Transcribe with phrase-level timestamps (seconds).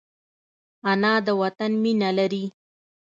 [0.91, 2.45] انا د وطن مینه لري